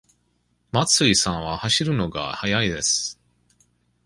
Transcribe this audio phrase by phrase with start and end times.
[0.71, 3.19] 松井さんは走るのが速いです。